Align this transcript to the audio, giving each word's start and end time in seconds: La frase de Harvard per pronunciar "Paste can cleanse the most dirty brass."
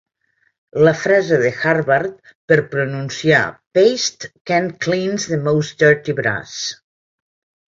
La 0.85 0.91
frase 1.01 1.37
de 1.43 1.51
Harvard 1.71 2.31
per 2.51 2.57
pronunciar 2.71 3.43
"Paste 3.79 4.33
can 4.53 4.71
cleanse 4.87 5.29
the 5.35 5.41
most 5.51 5.77
dirty 5.85 6.17
brass." 6.23 6.57